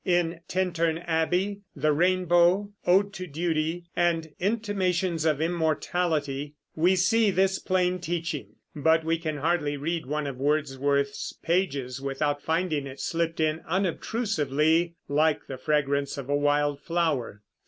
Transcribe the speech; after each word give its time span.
In 0.03 0.39
"Tintern 0.47 0.97
Abbey," 1.05 1.59
"The 1.75 1.93
Rainbow," 1.93 2.71
"Ode 2.87 3.13
to 3.13 3.27
Duty," 3.27 3.83
and 3.95 4.33
"Intimations 4.39 5.25
of 5.25 5.39
Immortality" 5.39 6.55
we 6.75 6.95
see 6.95 7.29
this 7.29 7.59
plain 7.59 7.99
teaching; 7.99 8.55
but 8.75 9.03
we 9.05 9.19
can 9.19 9.37
hardly 9.37 9.77
read 9.77 10.07
one 10.07 10.25
of 10.25 10.37
Wordsworth's 10.39 11.33
pages 11.43 12.01
without 12.01 12.41
finding 12.41 12.87
it 12.87 12.99
slipped 12.99 13.39
in 13.39 13.61
unobtrusively, 13.67 14.95
like 15.07 15.45
the 15.45 15.59
fragrance 15.59 16.17
of 16.17 16.29
a 16.29 16.35
wild 16.35 16.81
flower. 16.81 17.43